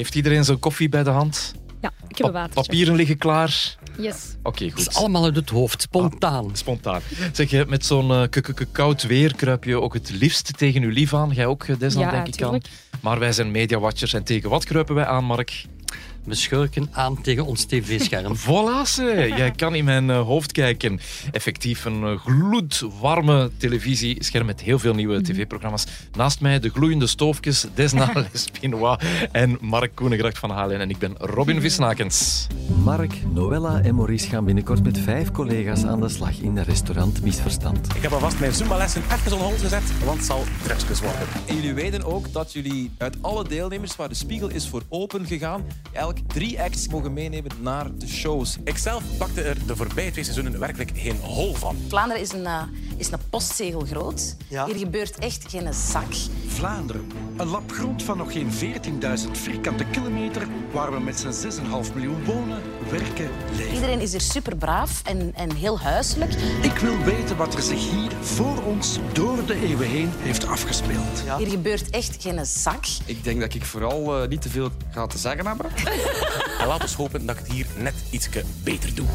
[0.00, 1.52] Heeft iedereen zijn koffie bij de hand?
[1.80, 2.62] Ja, ik heb een watertje.
[2.62, 3.76] Papieren liggen klaar?
[3.98, 4.16] Yes.
[4.42, 4.94] Oké, Het is goed.
[4.94, 6.50] allemaal uit het hoofd, spontaan.
[6.56, 7.00] Spontaan.
[7.32, 11.14] Zeg je, met zo'n k- koud weer kruip je ook het liefst tegen uw lief
[11.14, 11.30] aan.
[11.30, 12.60] Jij ook, eh, Desna, Ja, denk ik aan.
[13.00, 15.64] Maar wij zijn mediawatchers en tegen wat kruipen wij aan, Mark?
[16.24, 18.36] We schurken aan tegen ons tv-scherm.
[18.46, 19.32] Voilà, ze.
[19.36, 21.00] Jij kan in mijn eh, hoofd kijken.
[21.32, 25.86] Effectief een eh, gloedwarme televisiescherm met heel veel nieuwe tv-programma's.
[26.16, 28.98] Naast mij de gloeiende stoofjes Desna Lespinois
[29.32, 30.70] en Mark Koenegracht van HLN.
[30.70, 32.46] En ik ben Robin Visnakens.
[32.84, 37.22] Mark, Noella en Maurice gaan binnenkort met vijf collega's aan de slag in een restaurant
[37.22, 37.94] Misverstand.
[37.94, 41.28] Ik heb alvast mijn Zumba-lessen even on hold gezet, want het zal drukjes worden.
[41.46, 45.26] En jullie weten ook dat jullie uit alle deelnemers waar de spiegel is voor open
[45.26, 45.64] gegaan,
[46.16, 48.56] elk drie acts mogen meenemen naar de shows.
[48.64, 51.76] Ikzelf pakte er de voorbije twee seizoenen werkelijk geen hol van.
[51.88, 52.62] Vlaanderen is een, eh,
[52.96, 54.36] is een postzegel groot.
[54.48, 54.66] Ja.
[54.66, 56.12] Hier gebeurt echt geen zak.
[56.46, 57.06] Vlaanderen.
[57.36, 62.24] Een lap grond van nog geen 14.000 vierkante kilometer waar we met z'n 6,5 miljoen
[62.24, 63.74] wonen, werken, leven.
[63.74, 66.32] Iedereen is hier super braaf en, en heel huiselijk.
[66.62, 71.22] Ik wil weten wat er zich hier voor ons door de eeuwen heen heeft afgespeeld.
[71.38, 72.84] Hier gebeurt echt geen zak.
[73.06, 75.70] Ik denk dat ik vooral eh, niet te veel ga te zeggen hebben.
[76.60, 78.28] En laat ons hopen dat ik het hier net iets
[78.62, 79.06] beter doe.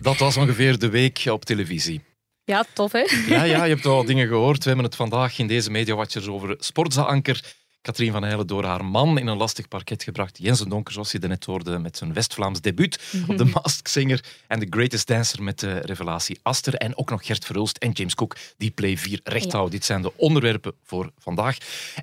[0.00, 2.02] Dat was ongeveer de week op televisie.
[2.44, 3.06] Ja, tof hè?
[3.26, 4.58] Ja, ja, je hebt al dingen gehoord.
[4.58, 7.54] We hebben het vandaag in deze Mediawatchers over Sportza-anker.
[7.84, 10.38] Katrien van Heijlen door haar man in een lastig parket gebracht.
[10.42, 14.24] Jens de Donker, zoals je net hoorde, met zijn West-Vlaams debuut op de Masked Singer.
[14.46, 16.74] En The Greatest Dancer met de revelatie Aster.
[16.74, 19.50] En ook nog Gert Verhulst en James Cook, die Play 4 recht Ja.
[19.50, 19.70] houden.
[19.70, 21.56] Dit zijn de onderwerpen voor vandaag.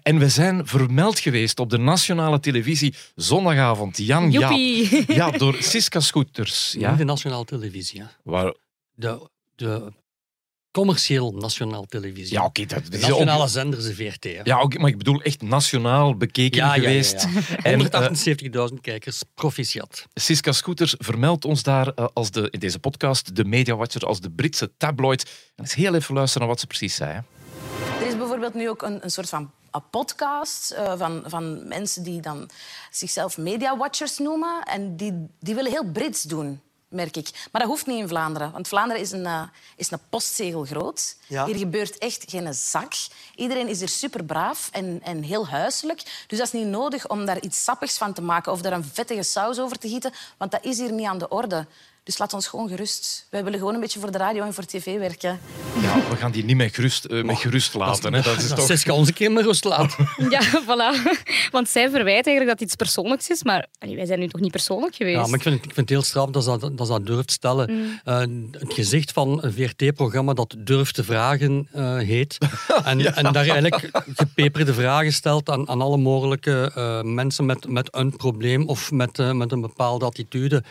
[0.03, 3.97] En we zijn vermeld geweest op de nationale televisie zondagavond.
[3.97, 4.51] Jan Jaap.
[4.51, 5.13] Joepie.
[5.13, 6.71] Ja, door Siska Scooters.
[6.77, 6.89] Ja?
[6.89, 7.99] Ja, De nationale televisie.
[8.01, 8.05] hè.
[8.23, 8.53] waar,
[8.95, 9.91] De, de
[10.71, 12.33] commercieel nationaal televisie.
[12.33, 12.65] ja oké.
[12.89, 14.23] nationale zender is de VRT.
[14.23, 14.39] hè.
[14.43, 17.27] Ja, oké, maar ik bedoel echt nationaal bekeken Ja, ja, ja, geweest.
[17.33, 17.57] ja.
[17.71, 20.05] En eh, 178.000 kijkers, proficiat.
[20.13, 24.19] Siska Scooters vermeldt ons daar eh, als de, in deze podcast, de Media Watcher, als
[24.21, 25.21] de Britse tabloid.
[25.55, 27.11] En eens heel even luisteren naar wat ze precies zei.
[27.11, 27.19] hè.
[28.01, 32.03] Er is bijvoorbeeld nu ook een, een soort van een podcast eh, van, van mensen
[32.03, 32.49] die dan
[32.91, 34.63] zichzelf media-watchers noemen.
[34.63, 37.29] En die, die willen heel Brits doen, merk ik.
[37.51, 38.51] Maar dat hoeft niet in Vlaanderen.
[38.51, 39.43] Want Vlaanderen is een, eh,
[39.75, 41.15] is een postzegel groot.
[41.27, 41.45] Ja.
[41.45, 42.93] Hier gebeurt echt geen zak.
[43.35, 46.25] Iedereen is hier super braaf en, en heel huiselijk.
[46.27, 48.89] Dus dat is niet nodig om daar iets sappigs van te maken of daar een
[48.93, 50.13] vettige saus over te gieten.
[50.37, 51.67] Want dat is hier niet aan de orde.
[52.03, 53.27] Dus laat ons gewoon gerust.
[53.29, 55.39] Wij willen gewoon een beetje voor de radio en voor tv werken.
[55.81, 58.13] Ja, we gaan die niet met gerust, eh, met gerust laten.
[58.13, 58.21] Hè.
[58.21, 59.07] Dat is Dat toch...
[59.07, 59.95] Een keer maar rust laat.
[60.29, 61.19] Ja, voilà.
[61.51, 64.41] Want zij verwijt eigenlijk dat het iets persoonlijks is, maar allee, wij zijn nu toch
[64.41, 65.15] niet persoonlijk geweest?
[65.17, 66.93] Ja, maar ik vind, het, ik vind het heel straf dat ze dat, dat, ze
[66.93, 67.71] dat durft stellen.
[67.71, 67.99] Mm.
[68.03, 68.19] Eh,
[68.51, 72.37] het gezicht van een VRT-programma dat Durft te vragen eh, heet.
[72.83, 77.87] En, en daar eigenlijk gepeperde vragen stelt aan, aan alle mogelijke eh, mensen met, met
[77.91, 80.63] een probleem of met, met een bepaalde attitude.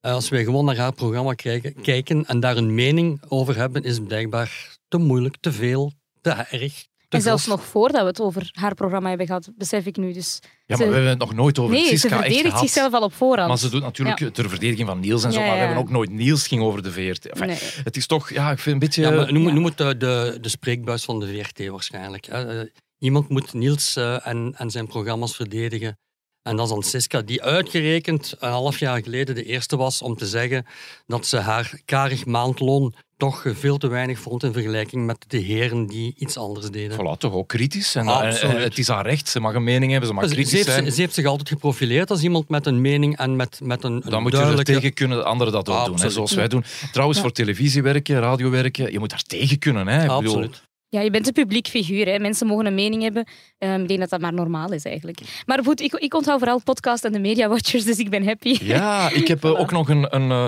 [0.00, 3.82] Eh, als wij gewoon naar haar programma kijken, kijken en daar een mening over hebben,
[3.82, 6.88] is het blijkbaar te moeilijk, te veel, te erg.
[7.08, 10.12] Te en zelfs nog voordat we het over haar programma hebben gehad, besef ik nu.
[10.12, 12.58] Dus Ja, maar ze- we hebben het nog nooit over nee, ze Siska echt verdedigt
[12.58, 13.48] zichzelf al op voorhand.
[13.48, 14.30] Maar ze doet natuurlijk Ja.
[14.30, 16.82] ter verdediging van Niels en zo, Ja, maar we hebben ook nooit Niels ging over
[16.82, 17.26] de VRT.
[17.28, 17.58] Enfin, Nee.
[17.84, 19.02] Het is toch, ja, ik vind een beetje...
[19.02, 19.52] Ja, maar noem, Ja.
[19.52, 22.26] noem het de, de, de spreekbuis van de VRT waarschijnlijk.
[22.26, 22.60] Hè.
[22.60, 22.66] Eh,
[22.98, 25.98] Iemand moet Niels eh, en, en zijn programma's verdedigen.
[26.42, 30.16] En dat is dan Siska, die uitgerekend een half jaar geleden de eerste was om
[30.16, 30.66] te zeggen
[31.06, 35.86] dat ze haar karig maandloon toch veel te weinig vond in vergelijking met de heren
[35.86, 36.96] die iets anders deden.
[36.96, 37.94] Voilà, toch ook kritisch.
[37.94, 38.56] En, Absoluut.
[38.56, 40.64] en het is haar recht, ze mag een mening hebben, ze mag ze kritisch heeft,
[40.64, 40.92] zijn.
[40.92, 44.10] ze heeft zich altijd geprofileerd als iemand met een mening en met, met een, een
[44.10, 46.64] Dan moet je er tegen kunnen, de anderen dat ook doen, hè, zoals wij doen.
[46.92, 49.86] Trouwens, voor televisie werken, radio werken, je moet daar tegen kunnen.
[49.86, 50.08] Hè.
[50.08, 50.62] Absoluut.
[50.90, 52.06] Ja, je bent een publiek figuur.
[52.06, 52.18] Hè.
[52.18, 53.24] Mensen mogen een mening hebben.
[53.58, 55.18] Ehm, ik denk dat dat maar normaal is eigenlijk.
[55.46, 58.58] Maar goed, ik, ik onthoud vooral podcast en de media watchers, dus ik ben happy.
[58.62, 60.46] Ja, ik heb eh, ook nog een, een, eh,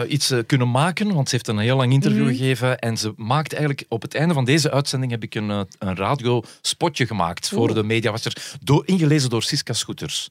[0.00, 2.30] eh, iets kunnen maken, want ze heeft een heel lang interview Mhm.
[2.34, 2.78] gegeven.
[2.78, 5.96] En ze maakt eigenlijk, op het einde van deze uitzending heb ik een, eh, een
[5.96, 7.74] radiospotje gemaakt voor Oeh.
[7.74, 10.28] de mediawatcher, door, ingelezen door Siska Scooters.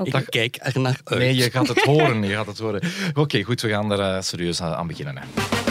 [0.00, 0.18] Oké.
[0.18, 1.18] Ik kijk er naar uit.
[1.18, 2.22] Nee, je gaat het horen.
[2.22, 2.82] Je gaat het horen.
[3.14, 5.16] Oké, goed, we gaan er serieus aan aan beginnen.
[5.16, 5.69] Hè.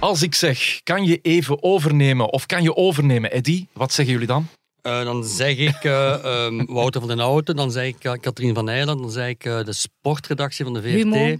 [0.00, 3.66] Als ik zeg, kan je even overnemen of kan je overnemen, Eddy?
[3.72, 4.48] Wat zeggen jullie dan?
[4.82, 8.54] Eh, dan zeg ik eh, ehm, Wouter van den Houten, dan zeg ik uh, Katrien
[8.54, 10.92] van Eijlen, dan zeg ik eh, de sportredactie van de VRT.
[10.92, 11.36] Humo.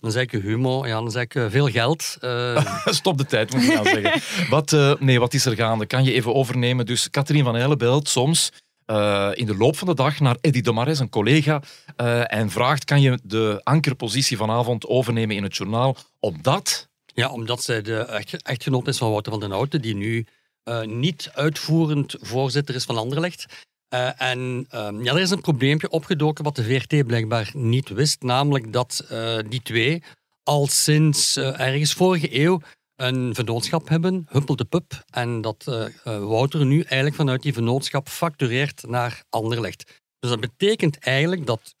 [0.00, 2.16] Dan zeg ik Humo, ja, dan zeg ik eh, veel geld.
[2.20, 4.20] Eh, Stop de tijd, moet ik gaan zeggen.
[4.54, 5.86] Wat, eh, nee, wat is er gaande?
[5.86, 6.86] Kan je even overnemen?
[6.86, 8.52] Dus Katrien van Eijlen belt soms
[8.84, 11.62] eh, in de loop van de dag naar Eddy de Mares, een collega,
[11.96, 15.96] eh, en vraagt, kan je de ankerpositie vanavond overnemen in het journaal?
[16.20, 16.88] Omdat...
[17.16, 20.26] ja, omdat zij de echt, echtgenoot is van Wouter van den Houten, die nu
[20.62, 23.46] eh, niet uitvoerend voorzitter is van Anderlecht.
[23.88, 28.22] Eh, en ehm, ja, er is een probleempje opgedoken wat de VRT blijkbaar niet wist,
[28.22, 30.02] namelijk dat eh, die twee
[30.42, 32.60] al sinds ergens vorige eeuw
[32.96, 38.82] een vennootschap hebben, Huppel de Pup, en dat Wouter nu eigenlijk vanuit die vennootschap factureert
[38.86, 40.02] naar Anderlecht.
[40.18, 41.74] Dus dat betekent eigenlijk dat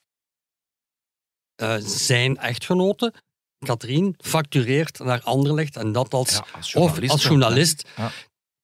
[1.82, 3.12] zijn echtgenote,
[3.58, 7.88] Katrien, factureert naar Anderlecht en dat als, als of journalist als journalist.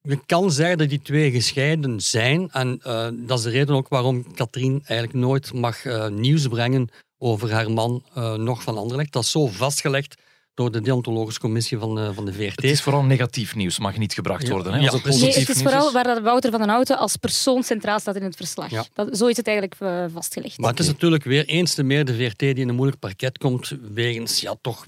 [0.01, 3.87] Je kan zeggen dat die twee gescheiden zijn en eh, dat is de reden ook
[3.87, 9.11] waarom Katrien eigenlijk nooit mag eh, nieuws brengen over haar man eh, nog van Anderlecht.
[9.11, 10.15] Dat is zo vastgelegd
[10.53, 12.55] door de deontologische commissie van, eh, van de VRT.
[12.55, 14.53] Het is vooral negatief nieuws, mag niet gebracht Ja.
[14.53, 14.73] worden.
[14.73, 14.79] Hè?
[14.79, 15.19] Ja, Als precies.
[15.21, 18.15] Nee, positief het is vooral waar dat Wouter van den Houten als persoon centraal staat
[18.15, 18.69] in het verslag.
[18.69, 18.85] Ja.
[18.93, 20.57] Dat, zo is het eigenlijk eh, vastgelegd.
[20.57, 23.37] Maar het is natuurlijk weer eens te meer de VRT die in een moeilijk parket
[23.37, 24.85] komt, wegens ja, toch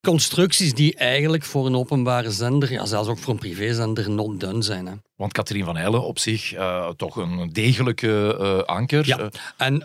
[0.00, 4.62] constructies die eigenlijk voor een openbare zender, ja, zelfs ook voor een privézender, not done
[4.62, 4.86] zijn.
[4.86, 4.92] Hè.
[5.16, 9.06] Want Katrien van Heijlen op zich eh, toch een degelijke eh, anker.
[9.06, 9.18] Ja.
[9.18, 9.26] Eh,
[9.56, 9.82] En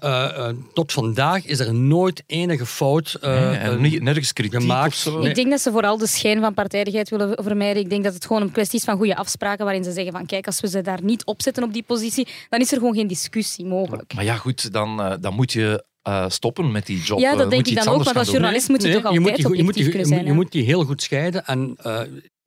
[0.73, 4.87] tot vandaag is er nooit enige fout eh, nee, niet- nergens kritiek gemaakt.
[4.87, 5.19] of zo.
[5.19, 5.29] Nee.
[5.29, 7.83] Ik denk dat ze vooral de schijn van partijdigheid willen vermijden.
[7.83, 10.25] Ik denk dat het gewoon een kwestie is van goede afspraken waarin ze zeggen van
[10.25, 12.95] kijk, als we ze daar niet op zetten op die positie, dan is er gewoon
[12.95, 14.13] geen discussie mogelijk.
[14.13, 17.19] Maar ja, goed, dan, dan moet je eh, stoppen met die job.
[17.19, 18.95] Ja, Eh, dat denk moet je ik dan ook, want als journalist moet je Nee,
[18.95, 20.19] toch altijd moet die, je moet objectief die, kunnen je zijn.
[20.19, 21.45] moet- je moet die heel goed scheiden.
[21.45, 22.00] En eh,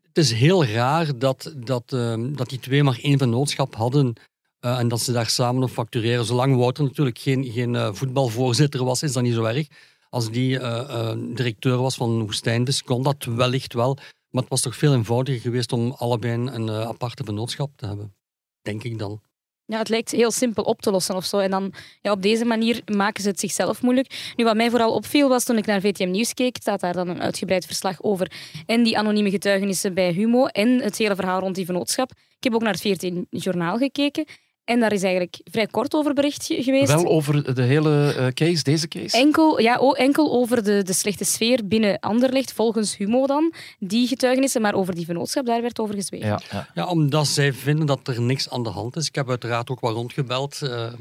[0.02, 4.12] het is heel raar dat, dat, ehm, dat die twee maar één vennootschap hadden.
[4.60, 6.24] eh, en dat ze daar samen op factureren.
[6.24, 9.66] Zolang Wouter natuurlijk geen, geen eh, voetbalvoorzitter was, is dat niet zo erg.
[10.08, 13.94] Als die eh, eh, directeur was van Woestijnvis, kon dat wellicht wel.
[14.30, 17.86] Maar het was toch veel eenvoudiger geweest om allebei een, een eh, aparte vennootschap te
[17.86, 18.14] hebben.
[18.62, 19.20] Denk ik dan.
[19.66, 21.38] Ja, het lijkt heel simpel op te lossen of zo.
[21.38, 24.32] En dan ja, op deze manier maken ze het zichzelf moeilijk.
[24.36, 27.08] Nu, wat mij vooral opviel was toen ik naar VTM Nieuws keek, staat daar dan
[27.08, 28.32] een uitgebreid verslag over.
[28.66, 32.10] En die anonieme getuigenissen bij Humo en het hele verhaal rond die vennootschap.
[32.10, 34.24] Ik heb ook naar het 14 Journaal gekeken.
[34.64, 36.92] En daar is eigenlijk vrij kort over bericht ge- geweest.
[36.92, 39.16] Wel over de hele eh, case, deze case?
[39.16, 43.52] Enkel, ja, enkel over de, de slechte sfeer binnen Anderlecht, volgens Humo dan.
[43.78, 46.26] Die getuigenissen, maar over die vennootschap, daar werd over gezwegen.
[46.26, 46.68] Ja, ja.
[46.74, 49.06] Ja, omdat zij vinden dat er niks aan de hand is.
[49.08, 50.92] Ik heb uiteraard ook wat rondgebeld eh,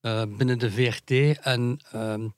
[0.00, 1.38] eh, binnen de VRT.
[1.40, 2.28] En ehm,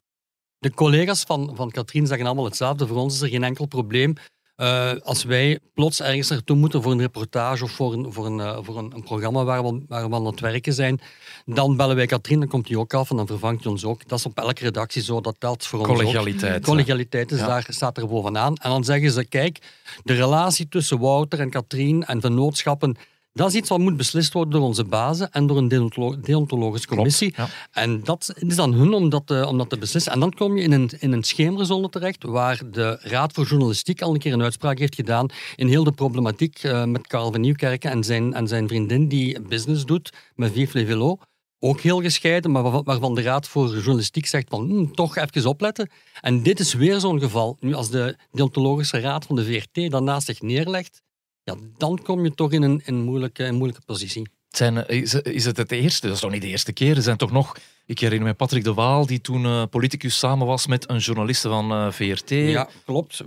[0.59, 2.87] de collega's van, van Katrien zeggen allemaal hetzelfde.
[2.87, 4.15] Voor ons is er geen enkel probleem.
[4.59, 8.41] Eh, als wij plots ergens naartoe moeten voor een reportage of voor een, voor een,
[8.41, 11.01] eh, voor een, een programma waar we, waar we aan het werken zijn,
[11.47, 14.09] dan bellen wij Katrien, dan komt die ook af en dan vervangt hij ons ook.
[14.09, 15.95] Dat is op elke redactie zo, dat telt voor ons ook.
[15.95, 16.65] Collegialiteit.
[16.65, 17.47] Collegialiteit is Ja.
[17.47, 18.57] daar, staat er bovenaan.
[18.57, 19.59] En dan zeggen ze, kijk,
[20.05, 22.97] de relatie tussen Wouter en Katrien en vennootschappen,
[23.39, 26.87] dat is iets wat moet beslist worden door onze bazen en door een deontolo- deontologische
[26.89, 27.33] commissie.
[27.37, 27.49] ja.
[27.73, 30.13] En dat is dan hun om dat, eh, om dat te beslissen.
[30.13, 34.03] En dan kom je in een, in een schemerzone terecht, waar de Raad voor Journalistiek
[34.03, 35.27] al een keer een uitspraak heeft gedaan
[35.57, 39.41] in heel de problematiek eh, met Karel van Nieuwkerken en zijn, en zijn vriendin die
[39.41, 41.19] business doet met Vive le Velo.
[41.61, 45.91] Ook heel gescheiden, maar waarvan- de Raad voor Journalistiek zegt van hm, toch even opletten.
[46.21, 47.57] En dit is weer zo'n geval.
[47.61, 51.03] Nu, als de deontologische raad van de VRT dat naast zich neerlegt,
[51.49, 54.29] ja, dan kom je toch in een, in moeilijke, een moeilijke positie.
[54.49, 56.07] Zijn, eh, is, is het het eerste?
[56.07, 56.97] Dat is toch niet de eerste keer?
[56.97, 57.57] Er zijn toch nog...
[57.87, 61.49] Ik herinner me Patrick de Waal, die toen eh, politicus samen was met een journaliste
[61.49, 62.31] van eh, VRT.
[62.31, 63.25] Ja, klopt.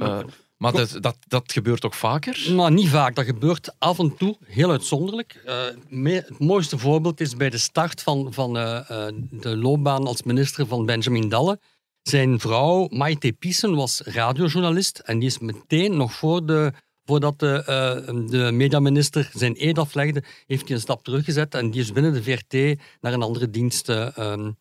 [0.58, 2.46] Maar dat, dat, dat gebeurt toch vaker?
[2.50, 3.16] Nou, niet vaak.
[3.16, 5.42] Dat gebeurt af en toe, heel uitzonderlijk.
[5.90, 11.30] Het mooiste voorbeeld is bij de start van, van de loopbaan als minister van Benjamin
[11.30, 11.60] Dalle.
[12.02, 16.74] Zijn vrouw, Maite Piesen, was radiojournalist en die is meteen nog voor de,
[17.06, 21.82] voordat de, eh, de mediaminister zijn eed aflegde, heeft hij een stap teruggezet en die
[21.82, 24.52] is binnen de VRT naar een andere dienst eh, ehm,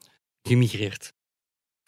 [0.43, 1.13] gemigreerd.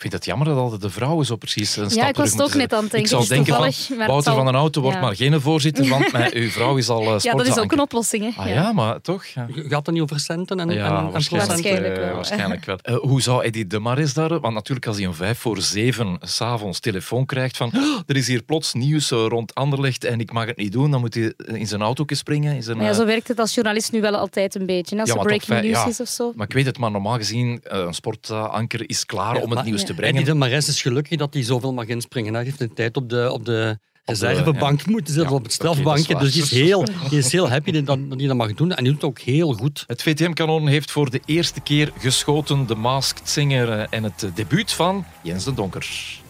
[0.02, 2.30] Ik vind het jammer dat altijd de vrouwen zo precies een stap Ja, ik was
[2.30, 2.98] het ook net aan het denken.
[2.98, 5.02] Ik zou is denken van, Wouter zal- van den Houten wordt Ja.
[5.02, 7.80] maar geen voorzitter, want mijn, uw vrouw is al uh, Ja, dat is ook een
[7.80, 8.34] oplossing.
[8.34, 8.42] Hè?
[8.42, 9.24] Ah ja, maar toch?
[9.24, 9.46] Ja.
[9.54, 11.52] Gaat het niet over centen en, Ja, en, en waarschijnlijk?
[11.52, 12.14] Waarschijnlijk eh, wel.
[12.14, 12.78] waarschijnlijk wel.
[12.82, 14.40] Eh, hoe zou Eddie de Maris daar...
[14.40, 18.26] Want natuurlijk als hij een vijf voor zeven s'avonds telefoon krijgt van "Oh, er is
[18.26, 21.32] hier plots nieuws eh, rond Anderlecht en ik mag het niet doen, dan moet hij
[21.46, 22.54] in zijn auto springen.
[22.54, 25.00] In zijn, Maar ja, eh, zo werkt het als journalist nu wel altijd een beetje.
[25.00, 25.86] Als Ja, er breaking news ja.
[25.86, 26.32] is of zo.
[26.36, 29.54] Maar ik weet het, maar normaal gezien, eh, een sportanker is klaar Ja, om het
[29.54, 29.86] maar- nieuws ja.
[29.86, 30.24] te Eddie brengen.
[30.24, 32.34] de Mares is gelukkig dat hij zoveel mag inspringen.
[32.34, 36.18] Hij heeft een tijd op de, op de reservebank moeten zitten, Ja, op het strafbankje.
[36.18, 38.72] dus die is, heel, die is heel happy dat, dat hij dat mag doen.
[38.72, 39.84] En die doet het ook heel goed.
[39.86, 44.72] Het VTM-kanon heeft voor de eerste keer geschoten de Masked Singer eh, en het debuut
[44.72, 46.20] van Jens de Donker.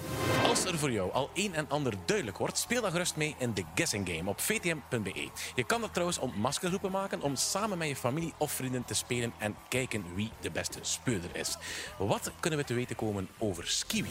[0.49, 3.51] Als er voor jou al een en ander duidelijk wordt, speel dan gerust mee in
[3.55, 5.29] de Guessing Game op vtm.be.
[5.55, 8.95] Je kan dat trouwens om maskergroepen maken om samen met je familie of vrienden te
[8.95, 11.57] spelen en kijken wie de beste speurder is.
[11.99, 14.09] Wat kunnen we te weten komen over Skiwi?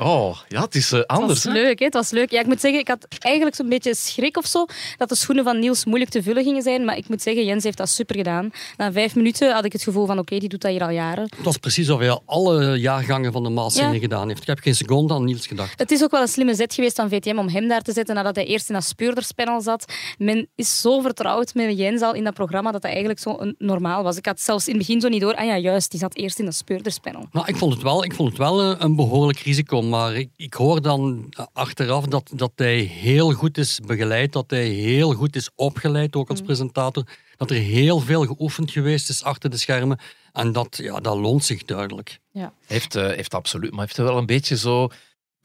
[0.00, 1.44] Oh, ja, het is eh, Het anders.
[1.44, 1.60] was hè?
[1.60, 1.84] leuk, hè?
[1.84, 2.30] het was leuk.
[2.30, 5.44] Ja, ik moet zeggen, ik had eigenlijk zo'n beetje schrik of zo dat de schoenen
[5.44, 6.84] van Niels moeilijk te vullen gingen zijn.
[6.84, 8.50] Maar ik moet zeggen, Jens heeft dat super gedaan.
[8.76, 11.22] Na vijf minuten had ik het gevoel van, oké, die doet dat hier al jaren.
[11.36, 13.98] Het was precies of hij al alle jaargangen van de Maassinger Ja.
[13.98, 14.40] gedaan heeft.
[14.40, 15.78] Ik heb geen seconde aan Niels gedacht.
[15.78, 18.14] Het is ook wel een slimme zet geweest van VTM om hem daar te zetten
[18.14, 19.92] nadat hij eerst in dat speurderspanel zat.
[20.18, 24.02] Men is zo vertrouwd met Jens al in dat programma dat dat eigenlijk zo normaal
[24.02, 24.16] was.
[24.16, 25.34] Ik had zelfs in het begin zo niet door.
[25.34, 27.28] Ah ja, juist, die zat eerst in dat speurderspanel.
[27.32, 29.82] Nou, ik vond het wel, ik vond het wel een, behoorlijk risico.
[29.82, 34.32] Maar ik, ik hoor dan achteraf dat, dat hij heel goed is begeleid.
[34.32, 37.04] Dat hij heel goed is opgeleid, ook als presentator.
[37.36, 39.98] Dat er heel veel geoefend geweest is achter de schermen.
[40.32, 42.18] En dat, ja, dat loont zich duidelijk.
[42.32, 42.52] Ja.
[42.66, 44.88] Heeft, eh, heeft absoluut, maar heeft wel een beetje zo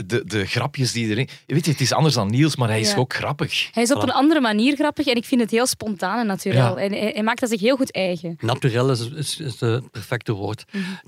[0.06, 1.28] de, de grapjes die erin.
[1.46, 2.98] Weet je, het is anders dan Niels, maar hij is Ja.
[2.98, 3.70] ook grappig.
[3.74, 4.04] Hij is op Voilà.
[4.04, 6.66] een andere manier grappig en ik vind het heel spontaan en natuurlijk.
[6.66, 6.76] Ja.
[6.76, 8.38] En hij, hij maakt dat zich heel goed eigen.
[8.40, 10.66] Naturel is, is, is het perfecte woord.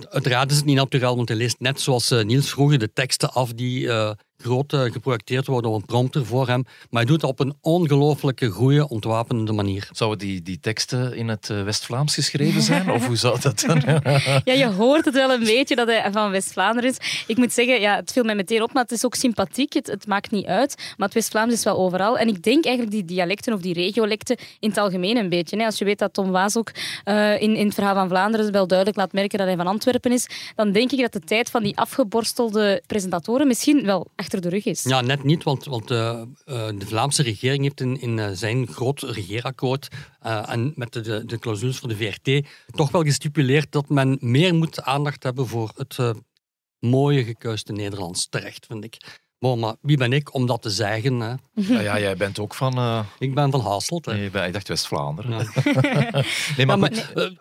[0.10, 3.34] Uiteraard is het niet naturel, want hij leest net zoals eh, Niels vroeger de teksten
[3.34, 6.64] af die eh, groot geprojecteerd worden op een prompter voor hem.
[6.90, 9.90] Maar hij doet het op een ongelooflijke, goede, ontwapenende manier.
[9.92, 12.92] Zouden die, die teksten in het eh, West-Vlaams geschreven zijn?
[12.92, 13.82] Of hoe zou dat dan?
[14.44, 17.24] Ja, je hoort het wel een beetje dat hij van West-Vlaanderen is.
[17.28, 19.74] Ik moet zeggen, ja, het viel mij meteen op, maar het is ook sympathiek.
[19.74, 20.76] Het, het maakt niet uit.
[20.98, 22.18] Maar het West-Vlaams is wel overal.
[22.18, 25.58] En ik denk eigenlijk die dialecten of die regiolecten in het algemeen een beetje.
[25.58, 25.66] Hè.
[25.66, 26.72] Als je weet dat Tom Waas ook
[27.04, 30.12] eh, in, in het verhaal van Vlaanderen wel duidelijk laat merken dat hij van Antwerpen
[30.12, 34.50] is, dan denk ik dat de tijd van die afgeborstelde presentatoren misschien wel achter de
[34.50, 34.84] rug is.
[34.84, 36.26] Ja, net niet, want, want eh, eh,
[36.78, 39.88] de Vlaamse regering heeft in, in eh, zijn groot regeerakkoord
[40.20, 44.56] eh, en met de, de, clausules voor de VRT toch wel gestipuleerd dat men meer
[44.56, 46.10] moet aandacht hebben voor het eh,
[46.80, 48.28] mooie gekuiste Nederlands.
[48.30, 49.20] Terecht, vind ik.
[49.40, 51.20] Bon, maar wie ben ik om dat te zeggen?
[51.20, 51.34] Hè?
[51.54, 52.78] Ja, ja, jij bent ook van.
[52.78, 54.06] eh, Ik ben van Hasselt.
[54.06, 54.14] Hè.
[54.14, 55.32] nee, ik dacht West-Vlaanderen.
[55.32, 55.46] Ja.
[56.58, 57.40] Nee, maar, Ja, maar, goed.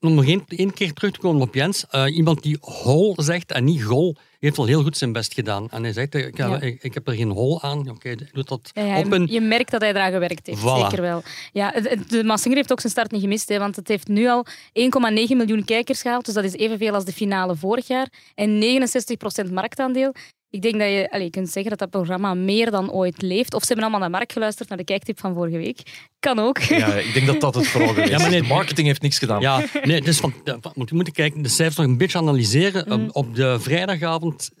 [0.00, 1.86] Om nog één, één keer terug te komen op Jens.
[1.90, 5.70] eh, iemand die hol zegt en niet gol, heeft al heel goed zijn best gedaan.
[5.70, 6.60] En hij zegt, eh, ik, Ja.
[6.60, 7.90] ik, ik heb er geen hol aan.
[7.90, 9.26] Oké, doet dat Ja, op een...
[9.26, 10.80] Je merkt dat hij eraan gewerkt heeft, Voilà.
[10.80, 11.22] zeker wel.
[11.52, 11.70] Ja,
[12.08, 15.36] de Massinger heeft ook zijn start niet gemist, hè, want het heeft nu al 1,9
[15.36, 16.24] miljoen kijkers gehaald.
[16.24, 18.08] Dus dat is evenveel als de finale vorig jaar.
[18.34, 20.14] En 69% marktaandeel.
[20.50, 23.54] Ik denk dat je allez, je kunt zeggen dat dat programma meer dan ooit leeft.
[23.54, 26.08] Of ze hebben allemaal naar Mark geluisterd, naar de kijktip van vorige week.
[26.20, 26.58] Kan ook.
[26.58, 28.46] ja, ik denk dat dat het vooral geweest Ja, maar nee, is.
[28.48, 29.40] De marketing heeft niks gedaan.
[29.40, 30.34] Ja, nee, het is van,
[30.74, 32.84] moet je moeten kijken, de cijfers nog een beetje analyseren.
[32.88, 33.08] Mhm.
[33.12, 34.58] Op, de vrijdagavond 1.293.275.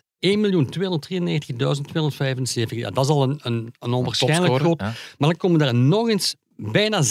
[2.68, 4.80] Ja, dat is al een, een, een onwaarschijnlijk Topscore, groot.
[4.80, 4.86] ja.
[5.18, 7.02] Maar dan komen er nog eens bijna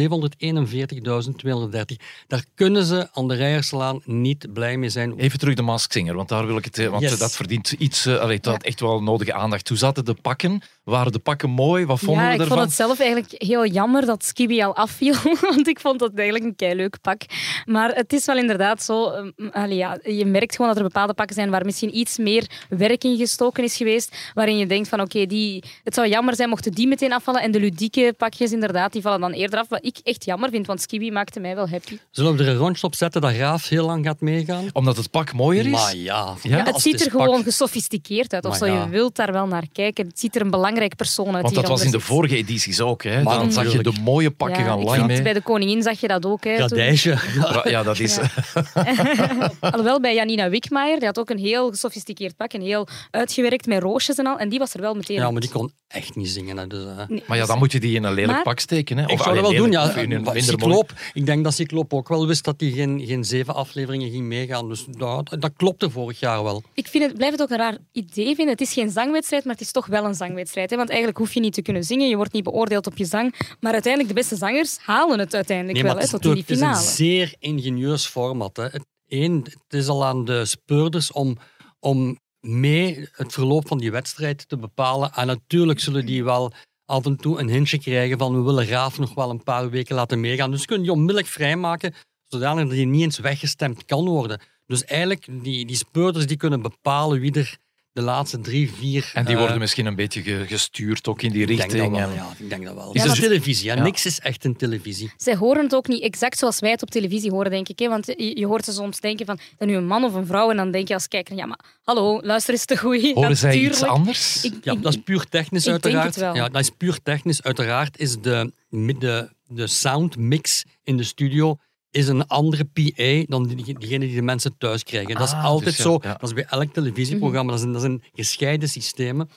[2.27, 5.17] Daar kunnen ze aan de Rijerslaan niet blij mee zijn.
[5.17, 6.77] Even terug de Mask Singer, want daar wil ik het.
[6.77, 7.13] eh, Want Yes.
[7.13, 8.08] eh, dat verdient iets.
[8.08, 9.67] allee, dat had echt wel nodige aandacht.
[9.70, 10.62] Hoe zaten de pakken?
[10.84, 11.86] Waren de pakken mooi?
[11.86, 12.58] Wat vonden ja, we ik ervan?
[12.58, 15.15] vond het zelf eigenlijk heel jammer dat Skibi al afviel,
[15.50, 17.22] want ik vond dat eigenlijk een keileuk pak.
[17.65, 21.13] Maar het is wel inderdaad zo, ehm, allee, ja, je merkt gewoon dat er bepaalde
[21.13, 25.01] pakken zijn waar misschien iets meer werk in gestoken is geweest, waarin je denkt van
[25.01, 28.92] oké, die het zou jammer zijn mochten die meteen afvallen en de ludieke pakjes inderdaad,
[28.92, 31.70] die vallen dan eerder af, wat ik echt jammer vind, want Skibi maakte mij wel
[31.70, 31.98] happy.
[32.12, 34.66] Zullen we er een rondje op zetten dat Raaf heel lang gaat meegaan?
[34.74, 35.72] Omdat het pak mooier is?
[35.72, 37.44] Maar ja, Ja, het ziet er gewoon pak.
[37.44, 38.66] gesofisticeerd uit, of Maar zo.
[38.76, 38.84] ja.
[38.84, 40.08] Je wilt daar wel naar kijken.
[40.08, 42.82] Het ziet er een belangrijk persoon uit Want die dat was in de vorige edities
[42.82, 43.04] ook.
[43.04, 43.24] Hè.
[43.24, 45.22] Maar Dan zag je de mooie pakken Ja, gaan ik lang mee.
[45.22, 46.44] Bij de koningin zag je dat ook.
[46.44, 46.68] Hè, toen.
[46.78, 47.18] Radijsje.
[47.64, 48.16] Ja, dat is.
[48.16, 49.52] Ja.
[49.60, 53.82] Alhoewel, bij Janina Wikmaier, die had ook een heel gesofisticeerd pak, een heel uitgewerkt met
[53.82, 54.38] roosjes en al.
[54.38, 56.58] En die was er wel meteen Ja, maar die kon echt niet zingen.
[56.58, 57.08] Hè, dus, eh.
[57.08, 58.98] Nee, Maar ja, dan moet je die in een lelijk Maar- pak steken.
[58.98, 59.08] Hè.
[59.08, 59.84] Ik zou dat wel doen, ja.
[59.84, 63.24] of in een Cycloop, ik denk dat Cycloop ook wel wist dat hij geen, geen
[63.26, 64.70] zeven afleveringen ging meegaan.
[64.70, 66.64] Dus dat, dat klopte vorig jaar wel.
[66.74, 68.48] Ik vind het, blijf het ook een raar idee vinden.
[68.48, 70.70] Het is geen zangwedstrijd, maar het is toch wel een zangwedstrijd.
[70.70, 70.76] Hè?
[70.76, 73.56] Want eigenlijk hoef je niet te kunnen zingen, je wordt niet beoordeeld op je zang.
[73.60, 76.32] Maar uiteindelijk, de beste zangers halen het uiteindelijk Nee, wel hè, het, is tot in
[76.34, 77.18] die natuurlijk- het is finale.
[77.18, 78.58] een zeer ingenieus format.
[78.58, 78.68] Hè.
[79.08, 81.38] Één, het is al aan de speurders om,
[81.80, 85.12] om mee het verloop van die wedstrijd te bepalen.
[85.14, 86.52] En natuurlijk zullen die wel
[86.88, 89.96] af en toe een hintje krijgen van we willen Raaf nog wel een paar weken
[89.96, 90.51] laten meegaan.
[90.51, 91.94] Dus kun je onmiddellijk vrijmaken,
[92.25, 94.41] zodanig dat hij niet eens weggestemd kan worden.
[94.65, 97.58] Dus eigenlijk, die, die speurders die kunnen bepalen wie er
[97.98, 99.12] de laatste drie, vier...
[99.13, 101.84] En die eh, worden misschien een beetje ge- gestuurd ook in die ik denk richting.
[101.84, 102.92] dat wel, en- ja, ik denk dat wel.
[102.94, 103.75] Is Het is televisie, hè.
[103.75, 103.84] Ja.
[103.84, 105.12] niks is echt een televisie.
[105.18, 107.80] Zij horen het ook niet exact zoals wij het op televisie horen, denk ik.
[107.80, 107.88] Hè?
[107.88, 110.50] Want je, je hoort ze soms denken van, dat nu een man of een vrouw?
[110.50, 113.12] En dan denk je als kijker, ja, maar hallo, luister eens te goed.
[113.13, 114.44] Horen zij iets anders?
[114.44, 116.16] Ik- Ja, ik- dat is puur technisch ik denk uiteraard.
[116.16, 116.36] het wel.
[116.36, 117.44] Ja, dat is puur technisch.
[117.44, 121.58] Uiteraard is de, de, de soundmix in de studio
[121.91, 125.15] is een andere PA dan die, diegene die de mensen thuis krijgen.
[125.15, 126.00] dat is Ah, altijd dus ja, zo.
[126.01, 126.12] ja.
[126.12, 127.51] Dat is bij elk televisieprogramma.
[127.51, 129.29] Dat, zijn, dat zijn gescheiden systemen.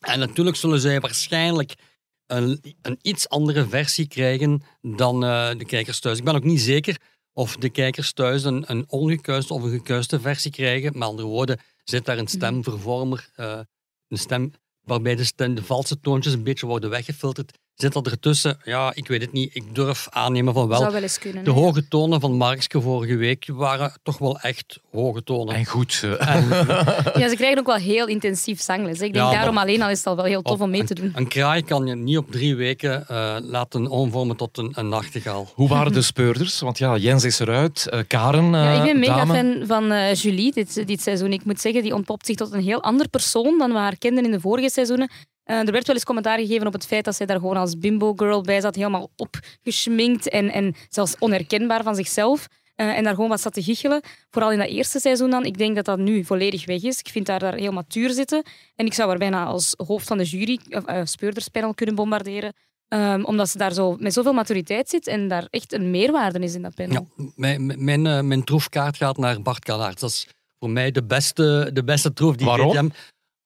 [0.00, 1.74] En natuurlijk zullen zij waarschijnlijk
[2.26, 6.18] een, een iets andere versie krijgen dan eh, de kijkers thuis.
[6.18, 6.96] Ik ben ook niet zeker
[7.32, 10.92] of de kijkers thuis een, een ongekuiste of een gekuiste versie krijgen.
[10.92, 13.60] Met andere woorden, zit daar een stemvervormer, eh,
[14.08, 17.58] een stem waarbij de, stem, de valse toontjes een beetje worden weggefilterd.
[17.76, 18.58] Zit dat ertussen?
[18.64, 19.54] Ja, ik weet het niet.
[19.54, 20.78] Ik durf aannemen van wel.
[20.78, 21.44] zou wel eens kunnen.
[21.44, 25.54] De hoge tonen van Markske vorige week waren toch wel echt hoge tonen.
[25.54, 26.02] En goed.
[26.18, 26.48] En
[27.20, 28.98] Ja, ze krijgen ook wel heel intensief zangles.
[28.98, 29.04] hè.
[29.04, 30.84] Ik denk Ja, maar- daarom alleen al is het al wel heel tof om mee
[30.84, 31.12] te doen.
[31.14, 35.48] Een kraai kan je niet op drie weken eh, laten omvormen tot een, een nachtegaal.
[35.54, 36.60] Hoe waren de speurders?
[36.60, 37.86] Want ja, Jens is eruit.
[37.88, 39.34] eh, Karen, Ja, ik eh, ben mega dame.
[39.34, 41.32] fan van eh, Julie dit, dit seizoen.
[41.32, 44.24] Ik moet zeggen, die ontpopt zich tot een heel ander persoon dan we haar kenden
[44.24, 45.10] in de vorige seizoenen.
[45.46, 47.78] Eh, er werd wel eens commentaar gegeven op het feit dat zij daar gewoon als
[47.78, 52.46] bimbo-girl bij zat, helemaal opgeschminkt en, en zelfs onherkenbaar van zichzelf.
[52.74, 54.00] Eh, en daar gewoon wat zat te giechelen.
[54.30, 55.44] Vooral in dat eerste seizoen dan.
[55.44, 56.98] Ik denk dat dat nu volledig weg is.
[56.98, 58.42] Ik vind haar daar heel matuur zitten.
[58.76, 62.52] En ik zou haar bijna als hoofd van de jury, of eh, speurderspanel, kunnen bombarderen.
[62.88, 66.54] Ehm, omdat ze daar zo met zoveel maturiteit zit en daar echt een meerwaarde is
[66.54, 67.06] in dat panel.
[67.16, 70.00] Ja, mijn, mijn- mijn, mijn troefkaart gaat naar Bart Kalaert.
[70.00, 72.92] Dat is voor mij de beste, de beste troef die Waarom?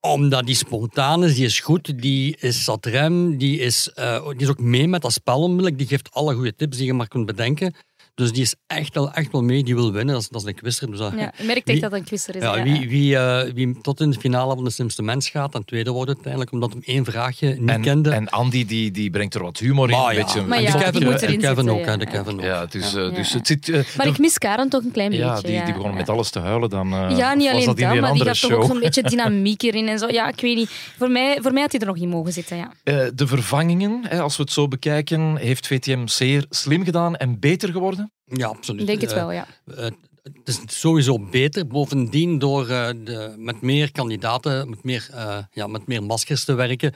[0.00, 4.40] Omdat die spontaan is, die is goed, die is zat rem, die is, eh, die
[4.40, 5.78] is ook mee met dat spel onmiddellijk.
[5.78, 7.74] Die geeft alle goede tips die je maar kunt bedenken.
[8.14, 10.14] Dus die is echt wel, echt wel mee, die wil winnen.
[10.14, 10.90] Dat is, dat is een quizzer.
[10.90, 12.42] Dus dat- Ja, je merkt Wie- echt dat een quizzer is.
[12.42, 12.62] Ja, ja.
[12.62, 15.90] wie, wie, eh, wie tot in de finale van de slimste mens gaat, dan tweede
[15.90, 18.10] wordt het uiteindelijk, omdat hem één vraagje niet En, kende.
[18.10, 19.96] en Andy die, die brengt er wat humor in.
[19.96, 21.90] Maar een ja, beetje, Maar ja, de die Kevin, moet erin Kevin zitten, ook, hè,
[21.90, 21.96] ja.
[21.96, 22.40] de Kevin ook.
[22.42, 23.10] Ja, dus, eh, Ja.
[23.10, 23.68] dus het zit...
[23.68, 25.46] eh, Maar ik mis Karen toch een klein ja, beetje.
[25.48, 25.96] die, die ja, begon ja.
[25.96, 26.70] met alles te huilen.
[26.70, 29.88] Dan eh, Ja, niet alleen dat maar die had toch ook zo'n beetje dynamiek erin
[29.88, 30.08] en zo.
[30.08, 30.70] Ja, ik weet niet.
[30.98, 32.72] Voor mij, voor mij had hij er nog in mogen zitten, ja.
[32.84, 37.38] Eh, de vervangingen, hè, als we het zo bekijken, heeft VTM zeer slim gedaan en
[37.38, 38.09] beter geworden.
[38.32, 38.80] Ja, absoluut.
[38.80, 39.46] Ik denk het Eh, wel, ja.
[39.76, 39.84] eh,
[40.22, 41.66] het is sowieso beter.
[41.66, 45.08] Bovendien, door eh, de, met meer kandidaten, met meer,
[45.52, 46.94] ja, met meer maskers te werken,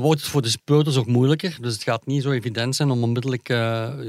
[0.00, 1.56] wordt het voor de speurders ook moeilijker.
[1.60, 3.46] Dus het gaat niet zo evident zijn om onmiddellijk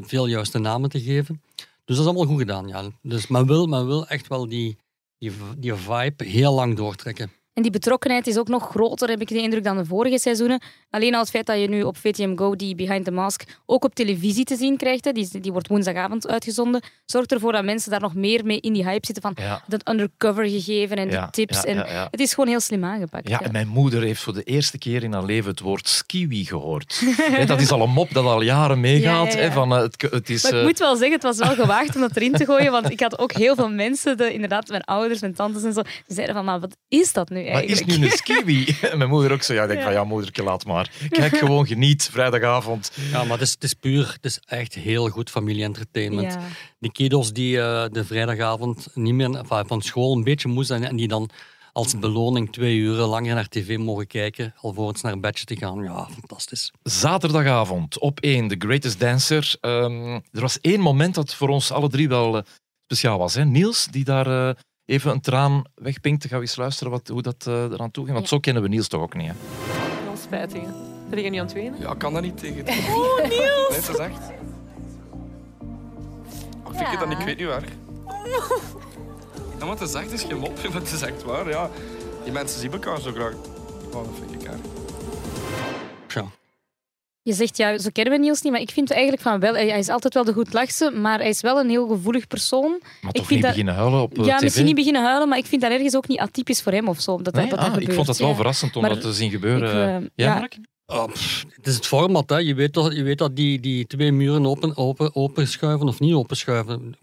[0.08, 1.42] veel juiste namen te geven.
[1.56, 2.84] Dus dat is allemaal goed gedaan, ja.
[3.02, 4.78] Dus men wil, men wil echt wel die,
[5.18, 7.32] die, die vibe heel lang doortrekken.
[7.56, 10.62] En die betrokkenheid is ook nog groter, heb ik de indruk, dan de vorige seizoenen.
[10.89, 13.84] Alleen al het feit dat je nu op VTM Go die Behind the Mask ook
[13.84, 17.91] op televisie te zien krijgt, hè, die, die wordt woensdagavond uitgezonden, zorgt ervoor dat mensen
[17.91, 19.62] daar nog meer mee in die hype zitten van Ja.
[19.68, 21.62] dat undercover gegeven en Ja, die tips.
[21.62, 22.08] ja, en.
[22.12, 23.30] Het is gewoon heel slim aangepakt.
[23.30, 26.46] Ja, en mijn moeder heeft voor de eerste keer in haar leven het woord skiwi
[26.46, 27.04] gehoord.
[27.48, 29.38] Dat is al een mop dat al jaren meegaat.
[29.54, 31.96] Van, eh, het, het is, Maar ik eh, moet wel zeggen, het was wel gewaagd
[31.96, 34.84] om dat erin te gooien, want ik had ook heel veel mensen, de, inderdaad mijn
[34.84, 37.86] ouders, mijn tantes en zo, die zeiden van, maar wat is dat nu maar is
[37.86, 38.76] nu een skiwi?
[38.98, 39.54] Mijn moeder ook zo.
[39.54, 39.86] Ja, ik denk Ja.
[39.86, 40.92] van ja, moedertje, laat maar.
[41.10, 42.92] Kijk gewoon, geniet, vrijdagavond.
[43.12, 46.34] Ja, maar het is, het is puur, het is echt heel goed familie-entertainment.
[46.34, 46.40] Ja.
[46.80, 50.84] Die kiddo's die eh, de vrijdagavond niet meer enfin, van school een beetje moe zijn
[50.84, 51.30] en die dan
[51.72, 55.84] als beloning twee uur langer naar tv mogen kijken, alvorens naar een bedje te gaan.
[55.84, 56.72] Ja, fantastisch.
[56.84, 59.56] Zaterdagavond op 1, The Greatest Dancer.
[59.62, 62.44] Ehm, er was één moment dat voor ons alle drie wel eh,
[62.84, 63.34] speciaal was.
[63.34, 63.46] Hè?
[63.46, 66.28] Niels, die daar eh, even een traan wegpinkte.
[66.28, 68.15] Gaan we eens luisteren wat, hoe dat eh, eraan toe ging?
[68.15, 69.28] Want zo kennen we Niels toch ook niet.
[69.28, 69.34] Hè?
[70.04, 70.62] Heel spijtig.
[71.10, 71.80] Ben je niet aan het wenen?
[71.80, 73.69] Ja, kan dat niet tegen het Oh, Niels!
[73.69, 74.19] Nee, is echt.
[76.63, 77.19] Ach, vind je dat niet?
[77.19, 77.63] Ik weet niet waar.
[79.60, 80.56] Ja, maar het is echt, het is geen mop.
[80.63, 81.69] maar Het is echt waar, ja.
[82.24, 83.34] Die mensen zien elkaar zo graag.
[83.93, 84.60] Oh, dat vind ik erg.
[87.26, 89.80] Je zegt, ja, zo kennen we Niels niet, maar ik vind eigenlijk van wel, hij
[89.80, 92.70] is altijd wel de goedlachse, maar hij is wel een heel gevoelig persoon.
[92.82, 94.44] Maar Ik toch vind niet dat- beginnen huilen op eh, ja, tv?
[94.44, 97.02] misschien niet beginnen huilen, maar ik vind dat ergens ook niet atypisch voor hem of
[97.02, 97.22] zo.
[97.22, 97.42] Dat, Nee?
[97.42, 98.36] dat, dat Ah, gebeurt, ik vond het wel ja.
[98.36, 99.70] verrassend om Maar dat te zien gebeuren.
[99.70, 100.40] ik, eh, ja, ja.
[100.40, 100.58] Mark?
[100.86, 102.38] Oh, pff, het is het format, hè.
[102.38, 106.14] Je weet dat, je weet dat die, die twee muren open, open, openschuiven of niet
[106.14, 106.98] openschuiven.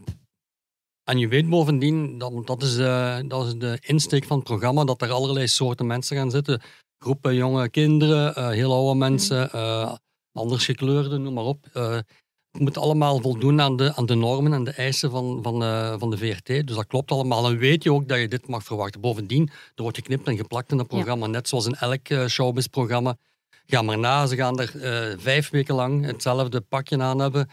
[1.04, 4.84] En je weet bovendien, dat, dat, is, eh, dat is de insteek van het programma,
[4.84, 6.60] dat er allerlei soorten mensen gaan zitten.
[6.98, 9.92] Groepen jonge kinderen, eh, heel oude mensen, eh,
[10.32, 11.66] anders gekleurde, noem maar op.
[11.72, 11.98] Eh,
[12.50, 15.94] het moet allemaal voldoen aan de, aan de normen en de eisen van, van, eh,
[15.98, 16.46] van de VRT.
[16.46, 17.46] Dus dat klopt allemaal.
[17.46, 19.00] En weet je ook dat je dit mag verwachten.
[19.00, 23.16] Bovendien, er wordt geknipt en geplakt in het programma, net zoals in elk eh, showbiz-programma.
[23.66, 24.74] Ga maar na, ze gaan er
[25.20, 27.48] vijf weken lang hetzelfde pakje aan hebben.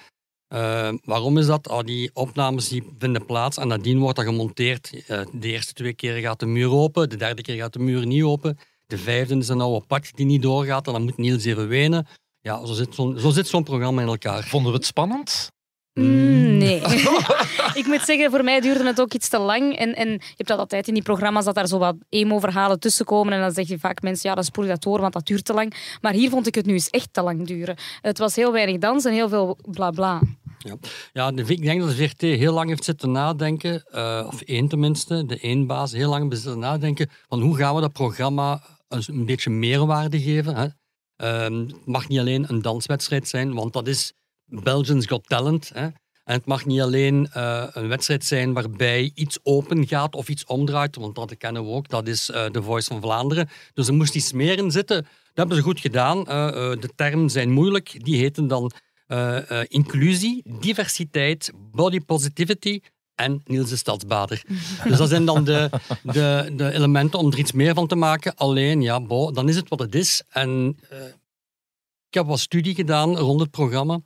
[0.54, 1.68] Uh, waarom is dat?
[1.68, 4.94] Oh, die opnames die vinden plaats en nadien wordt dat gemonteerd.
[4.94, 8.06] Uh, de eerste twee keren gaat de muur open, de derde keer gaat de muur
[8.06, 8.58] niet open.
[8.88, 12.08] De vijfde is een oude pak die niet doorgaat en dan moet Niels even wenen.
[12.50, 14.44] Ja, zo zit zo'n zo zit programma in elkaar.
[14.44, 15.52] Vonden we het spannend?
[15.94, 16.82] Mm, nee.
[17.82, 19.76] ik moet zeggen, voor mij duurde het ook iets te lang.
[19.76, 23.34] En, en je hebt dat altijd in die programma's, dat daar zo wat emo-verhalen tussenkomen.
[23.34, 25.46] En dan zeg je vaak mensen, ja, dan spoel je dat door, want dat duurt
[25.46, 25.98] te lang.
[26.02, 27.76] Maar hier vond ik het nu eens echt te lang duren.
[28.02, 30.22] Het was heel weinig dans en heel veel bla bla.
[30.58, 30.76] Ja,
[31.14, 35.26] ja ik denk dat de VRT heel lang heeft zitten nadenken, uh, of één tenminste,
[35.26, 39.04] de één baas, heel lang heeft zitten nadenken van hoe gaan we dat programma een,
[39.08, 40.56] een beetje meerwaarde geven.
[40.56, 40.68] Hè?
[41.24, 44.14] Het mag niet alleen een danswedstrijd zijn, want dat is
[44.46, 45.72] Belgians Got Talent.
[45.74, 45.82] Hè?
[46.24, 50.46] En het mag niet alleen uh, een wedstrijd zijn waarbij iets open gaat of iets
[50.46, 53.50] omdraait, want dat kennen we ook, dat is uh, The Voice van Vlaanderen.
[53.74, 55.02] Dus er moest iets meer in zitten.
[55.02, 56.18] Dat hebben ze goed gedaan.
[56.18, 56.26] Uh,
[56.80, 58.06] de termen zijn moeilijk.
[58.06, 58.72] Die heten dan
[59.68, 62.80] inclusie, diversiteit, body positivity
[63.20, 64.44] en Niels de Stadsbader.
[64.84, 65.70] dus dat zijn dan de,
[66.04, 68.36] de, de, elementen om er iets meer van te maken.
[68.36, 70.24] Alleen, ja, bo, dan is het wat het is.
[70.30, 70.78] En
[72.08, 74.00] ik heb wat studie gedaan rond het programma.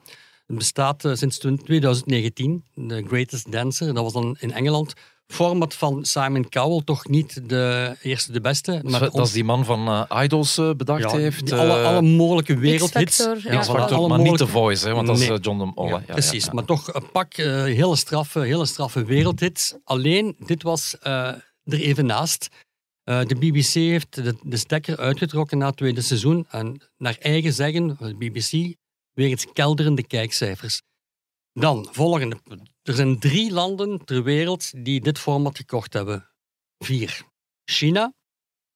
[0.48, 3.94] Het bestaat uh, sinds 2019, The Greatest Dancer.
[3.94, 4.94] Dat was dan in Engeland.
[5.28, 8.82] Format van Simon Cowell, toch niet de eerste, de beste.
[8.84, 11.52] Maar dat is die man van uh, Idols uh, bedacht ja, heeft.
[11.52, 13.18] Alle, alle, mogelijke wereldhits.
[13.18, 13.60] X-Factor, ja.
[13.60, 14.30] X-Factor, maar mogelijke...
[14.30, 15.84] niet The Voice, hè, want dat is John de.
[15.88, 19.76] Ja, precies, maar toch een pak hele, straffe, hele straffe wereldhits.
[19.84, 22.48] Alleen, dit was er even naast.
[23.04, 26.46] de BBC heeft de, de stekker uitgetrokken na het tweede seizoen.
[26.50, 28.76] En naar eigen zeggen, de BBC
[29.14, 30.82] wegens kelderende kijkcijfers.
[31.54, 32.38] Dan, volgende.
[32.84, 36.30] Er zijn drie landen ter wereld die dit format gekocht hebben.
[36.78, 37.22] Vier.
[37.66, 38.14] China,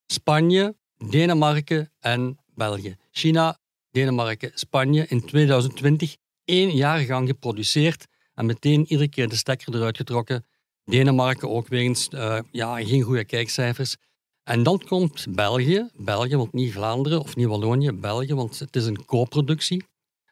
[0.06, 2.96] Spanje, Denemarken en België.
[3.10, 3.58] China,
[3.90, 9.96] Denemarken, Spanje in 2020 één jaar gang geproduceerd en meteen iedere keer de stekker eruit
[9.96, 10.46] getrokken.
[10.84, 13.96] Denemarken ook wegens uh, ja, geen goede kijkcijfers.
[14.42, 18.86] En dan komt België, België, want niet Vlaanderen of niet Wallonië, België, want het is
[18.86, 19.84] een co-productie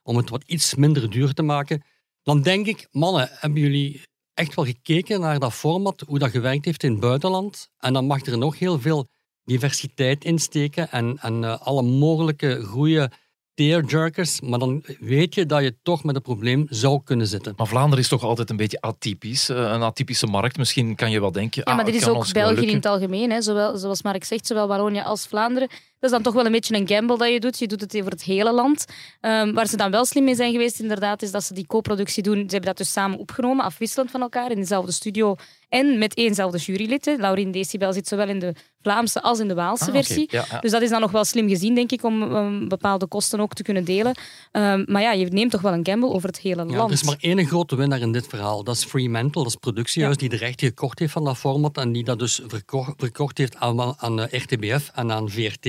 [0.03, 1.83] om het wat iets minder duur te maken.
[2.27, 4.03] Dan denk ik, mannen, hebben jullie
[4.35, 7.69] echt wel gekeken naar dat format, hoe dat gewerkt heeft in het buitenland?
[7.79, 9.09] En dan mag er nog heel veel
[9.45, 13.11] diversiteit in steken en, en uh, alle mogelijke goede
[13.57, 17.53] tearjerkers, maar dan weet je dat je toch met een probleem zou kunnen zitten.
[17.57, 20.57] Maar Vlaanderen is toch altijd een beetje atypisch, eh, een atypische markt.
[20.59, 21.63] Misschien kan je wel denken...
[21.65, 23.31] Ja, maar ah, dit is ook België in het algemeen.
[23.31, 23.43] Hè.
[23.43, 25.69] Zowel, zoals Mark zegt, zowel Wallonië als Vlaanderen.
[25.69, 27.59] Dat is dan toch wel een beetje een gamble dat je doet.
[27.59, 28.85] Je doet het over het hele land.
[29.21, 32.23] Um, waar ze dan wel slim mee zijn geweest, inderdaad, is dat ze die co-productie
[32.23, 32.35] doen.
[32.35, 35.37] Ze hebben dat dus samen opgenomen, afwisselend van elkaar, in dezelfde studio
[35.69, 37.15] en met éénzelfde jurylid.
[37.19, 38.55] Laurien Decibel zit zowel in de
[38.87, 40.29] Vlaamse als in de Waalse Ah, versie.
[40.31, 40.59] Ja, ja.
[40.61, 43.55] Dus dat is dan nog wel slim gezien, denk ik, om um, bepaalde kosten ook
[43.55, 44.15] te kunnen delen.
[44.53, 46.91] Um, maar ja, je neemt toch wel een gamble over het hele Ja, land.
[46.91, 48.65] er is maar één grote winnaar in dit verhaal.
[48.65, 51.93] Dat is Fremantle, dat is productiehuis die de rechten gekocht heeft van dat format en
[51.93, 55.65] die dat dus verko- verkocht heeft aan, aan eh, RTBF en aan VRT.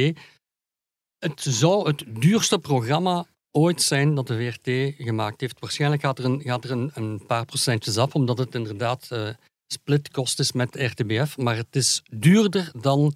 [1.19, 5.59] Het zou het duurste programma ooit zijn dat de VRT gemaakt heeft.
[5.59, 9.29] Waarschijnlijk gaat er een, gaat er een, een paar procentjes af, omdat het inderdaad eh
[9.67, 11.37] splitkost is met RTBF.
[11.37, 13.15] Maar het is duurder dan,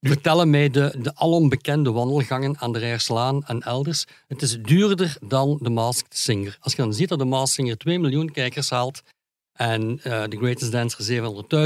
[0.00, 1.50] vertellen mij de, de alom
[1.82, 4.04] wandelgangen aan de Rijerslaan en elders.
[4.26, 6.56] Het is duurder dan de Masked Singer.
[6.60, 9.02] Als je dan ziet dat de Masked Singer 2 miljoen kijkers haalt
[9.52, 11.04] en eh The Greatest Dancer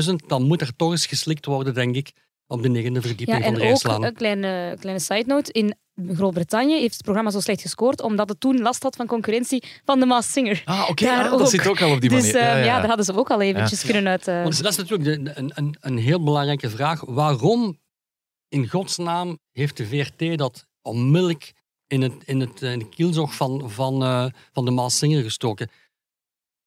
[0.04, 2.12] 700.000, dan moet er toch eens geslikt worden, denk ik,
[2.50, 4.04] op de negende verdieping Ja, van en de ook Rijslaan.
[4.04, 5.52] een kleine, kleine side note.
[5.52, 5.74] In
[6.14, 10.00] Groot-Brittannië heeft het programma zo slecht gescoord omdat het toen last had van concurrentie van
[10.00, 10.62] de Masked Singer.
[10.64, 12.36] Ah, oké, ah, dat zit ook al op die Dus manier.
[12.36, 12.78] eh, Ja, ja, ja.
[12.78, 14.28] daar hadden ze ook al eventjes kunnen uit...
[14.28, 17.00] eh, Want dat is natuurlijk de- een, een, een heel belangrijke vraag.
[17.06, 17.78] Waarom
[18.48, 21.52] in godsnaam heeft de VRT dat onmiddellijk
[21.86, 25.70] in, het, in, het, in de kielzog van, van, eh, van de Maas Singer gestoken?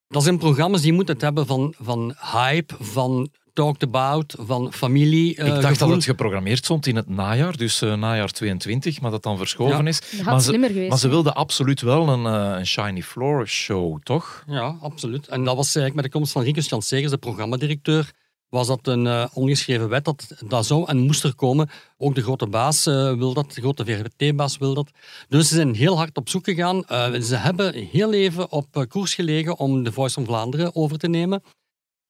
[0.07, 5.35] Dat zijn programma's die moeten het hebben van, van hype, van talked about, van familie.
[5.35, 9.11] eh, Ik dacht dat het geprogrammeerd stond in het najaar, dus eh, najaar 22, maar
[9.11, 9.85] dat dan verschoven Ja.
[9.89, 9.99] is.
[9.99, 13.01] Dat had maar, slimmer ze, geweest maar ze wilden absoluut wel een, eh, een Shiny
[13.01, 14.43] Floor show, toch?
[14.47, 15.27] Ja, absoluut.
[15.27, 18.11] En dat was eigenlijk met de komst van Rieke Segers, de programmadirecteur,
[18.49, 21.69] was dat een eh, ongeschreven wet dat dat zou en moest er komen.
[21.97, 24.91] Ook de grote baas eh, wil dat, de grote VRT-baas wil dat.
[25.29, 26.85] Dus ze zijn heel hard op zoek gegaan.
[26.85, 31.07] Eh, ze hebben heel even op koers gelegen om de Voice van Vlaanderen over te
[31.07, 31.43] nemen.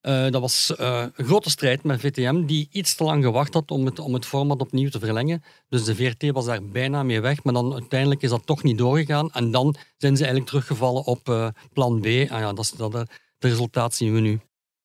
[0.04, 3.72] Eh, dat was eh, een grote strijd met VTM, die iets te lang gewacht had
[3.72, 5.44] om het, om het format opnieuw te verlengen.
[5.70, 8.78] Dus de VRT was daar bijna mee weg, maar dan uiteindelijk is dat toch niet
[8.78, 9.32] doorgegaan.
[9.32, 12.06] En dan zijn ze eigenlijk teruggevallen op eh, plan B.
[12.06, 14.39] En ja, dat is, dat, de resultaat zien we nu.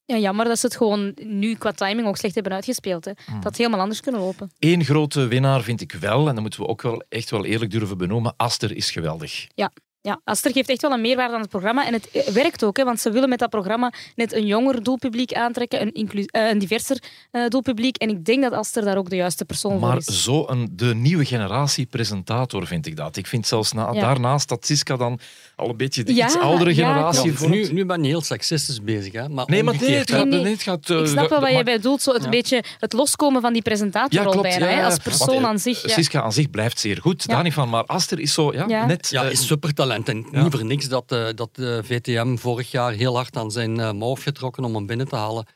[0.04, 3.04] Ja, jammer dat ze het gewoon nu qua timing ook slecht hebben uitgespeeld.
[3.04, 3.12] Hè.
[3.12, 4.50] Dat had helemaal anders kunnen lopen.
[4.58, 7.70] Eén grote winnaar vind ik wel, en dat moeten we ook wel echt wel eerlijk
[7.70, 8.34] durven benoemen.
[8.36, 9.46] Aster is geweldig.
[9.54, 9.72] Ja.
[10.00, 11.86] Ja, Aster geeft echt wel een meerwaarde aan het programma.
[11.86, 14.82] En het eh, werkt ook, hè, want ze willen met dat programma net een jonger
[14.82, 17.96] doelpubliek aantrekken, een, eh, een diverser eh, doelpubliek.
[17.96, 20.22] En ik denk dat Aster daar ook de juiste persoon voor Maar is.
[20.22, 23.16] zo een, de nieuwe generatie presentator vind ik dat.
[23.16, 24.00] Ik vind zelfs na, Ja.
[24.00, 25.18] daarnaast dat Siska dan
[25.56, 27.54] al een beetje de Ja, iets oudere ja, generatie vormt.
[27.54, 29.28] nu, nu ben je heel seksistisch bezig, hè?
[29.28, 30.42] Maar Nee, maar nee, het gaat, Nee, nee.
[30.42, 30.90] nee, het gaat...
[30.90, 32.28] Ik snap wel wat maar- jij bij bedoelt, zo het Ja.
[32.28, 35.82] beetje het loskomen van die presentatorrol bijna, hè, als persoon Want, aan zich.
[35.82, 35.88] Ja.
[35.88, 37.34] Siska aan zich blijft zeer goed, Ja.
[37.34, 37.68] daar niet van.
[37.68, 38.86] Maar Aster is zo ja, Ja.
[38.86, 39.08] net...
[39.10, 39.46] Ja, is
[39.90, 40.42] En Ja.
[40.42, 43.92] niet voor niks dat, eh, dat de VTM vorig jaar heel hard aan zijn eh
[43.92, 45.46] mouw heeft getrokken om hem binnen te halen.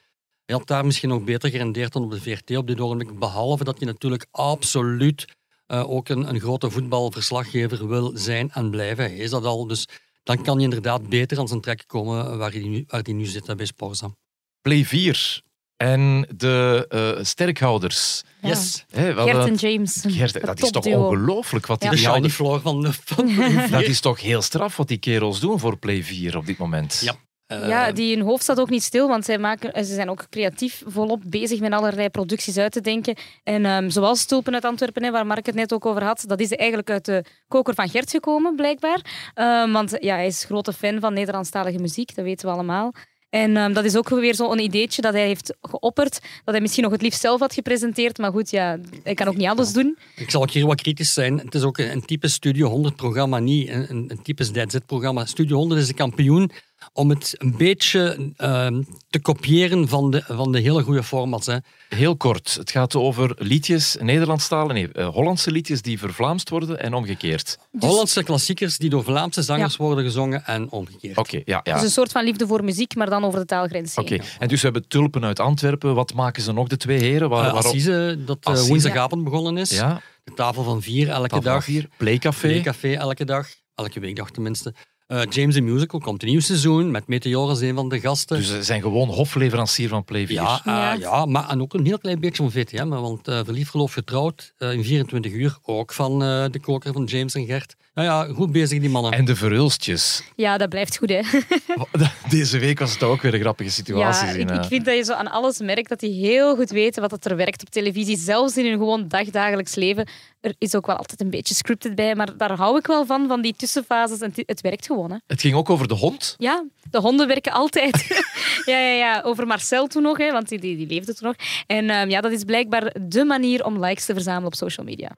[0.44, 3.18] Hij had daar misschien nog beter gerendeerd dan op de VRT op dit ogenblik.
[3.18, 5.24] Behalve dat hij natuurlijk absoluut
[5.66, 9.04] eh, ook een, een grote voetbalverslaggever wil zijn en blijven.
[9.04, 9.66] Hij is dat al.
[9.66, 9.88] Dus
[10.22, 13.24] dan kan hij inderdaad beter aan zijn trek komen waar hij nu, waar hij nu
[13.24, 14.14] zit bij Sporza.
[14.60, 15.42] Play 4
[15.82, 18.22] en de eh, sterkhouders.
[18.42, 18.84] Yes.
[18.90, 20.04] Gert en James.
[20.08, 21.94] Gert, dat is toch ongelooflijk wat die, Ja.
[21.94, 24.98] De die shiny houden- floor van de van Dat is toch heel straf wat die
[24.98, 27.00] kerels doen voor Play 4 op dit moment.
[27.04, 27.14] Ja.
[27.46, 30.10] Eh, Ja, die hun hoofd staat ook niet stil, want zij maken, eh, ze zijn
[30.10, 33.16] ook creatief volop bezig met allerlei producties uit te denken.
[33.42, 36.40] En ehm, zoals Tulpen uit Antwerpen, hè, waar Mark het net ook over had, dat
[36.40, 39.30] is eigenlijk uit de koker van Gert gekomen, blijkbaar.
[39.34, 42.92] Ehm, want ja, hij is grote fan van Nederlandstalige muziek, dat weten we allemaal.
[43.32, 46.82] En ehm, dat is ook weer zo'n ideetje dat hij heeft geopperd, dat hij misschien
[46.82, 48.18] nog het liefst zelf had gepresenteerd.
[48.18, 49.98] Maar goed, ja, hij kan ook niet alles doen.
[50.16, 51.38] Ik zal ook hier wat kritisch zijn.
[51.38, 55.24] Het is ook een, type Studio 100 programma, niet een, een, typisch Dead Zit programma.
[55.24, 56.50] Studio 100 is de kampioen
[56.94, 61.46] om het een beetje ehm, te kopiëren van de, van de hele goede formats.
[61.46, 61.56] Hè.
[61.88, 66.94] Heel kort, het gaat over liedjes, Nederlandstalen, nee, eh, Hollandse liedjes die vervlaamst worden en
[66.94, 67.58] omgekeerd.
[67.78, 71.16] Hollandse klassiekers die door Vlaamse zangers worden gezongen en omgekeerd.
[71.18, 71.60] Oké, ja.
[71.62, 71.74] ja.
[71.74, 74.04] Dus een soort van liefde voor muziek, maar dan over de taalgrens heen.
[74.04, 75.94] Oké, en dus we hebben Tulpen uit Antwerpen.
[75.94, 77.28] Wat maken ze nog, de twee heren?
[77.28, 78.68] Waar, waarop- Assise, dat eh, Assise.
[78.68, 79.70] woensdagavond begonnen is.
[79.70, 81.64] Ja, De tafel van vier elke tafel dag.
[81.64, 82.48] vier, Playcafé.
[82.48, 83.48] Playcafé elke dag.
[83.74, 84.74] Elke weekdag tenminste.
[85.12, 88.36] Eh, James the Musical komt een nieuw seizoen met Meteor als een van de gasten.
[88.36, 90.36] Dus ze zijn gewoon hofleverancier van Play 4.
[90.36, 90.92] Ja, eh, Ja.
[90.92, 91.26] ja.
[91.26, 92.90] maar en ook een heel klein beetje van VTM.
[92.90, 95.58] hè, Want eh Verliefd Geloof Getrouwd eh, in 24 uur.
[95.62, 97.74] Ook van eh, de koker van James en Gert.
[97.94, 99.12] Nou ja, goed bezig die mannen.
[99.12, 100.22] En de verhulstjes.
[100.36, 101.20] Ja, dat blijft goed, hè.
[102.28, 104.26] Deze week was het ook weer een grappige situatie.
[104.26, 104.56] Ja, in, ik, eh.
[104.56, 107.24] ik vind dat je zo aan alles merkt dat die heel goed weten wat dat
[107.24, 108.16] er werkt op televisie.
[108.18, 110.06] Zelfs in hun gewoon dagdagelijks leven.
[110.42, 113.28] Er is ook wel altijd een beetje scripted bij, maar daar hou ik wel van,
[113.28, 114.18] van die tussenfases.
[114.20, 115.16] En het- werkt gewoon, hè.
[115.26, 116.34] Het ging ook over de hond.
[116.38, 118.06] Ja, de honden werken altijd.
[118.70, 121.36] ja, ja, ja, over Marcel toen nog, hè, want die, die, die leefde toen nog.
[121.66, 125.10] En ehm, ja, dat is blijkbaar de manier om likes te verzamelen op social media.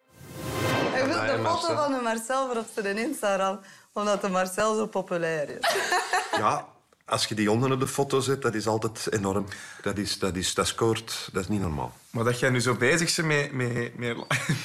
[0.93, 3.61] Hij wil de foto van de Marcel voor op zijn Instagram,
[3.93, 5.71] omdat de Marcel zo populair is.
[6.39, 6.67] Ja,
[7.05, 9.47] als je die honden op de foto zet, dat is altijd enorm.
[9.83, 11.93] Dat, is, dat, is, dat scoort, dat is niet normaal.
[12.15, 14.17] Maar dat jij nu zo bezig bent met, met, met,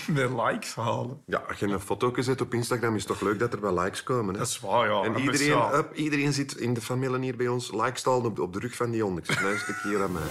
[0.17, 1.17] met likes halen.
[1.25, 3.79] Ja, als je een foto zet op Instagram, is het toch leuk dat er wel
[3.79, 4.33] likes komen.
[4.33, 4.39] Hè?
[4.39, 5.01] Dat is waar, ja.
[5.03, 8.39] En iedereen, up, iedereen zit in de familie hier bij ons likes te halen op,
[8.39, 9.17] op de rug van die hond.
[9.17, 10.21] Ik zeg, luister een keer aan mij.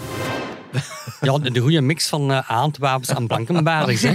[1.21, 4.03] Ja, de, de goede mix van uh, Aantwapens en Blankenbaarders.
[4.03, 4.13] hè.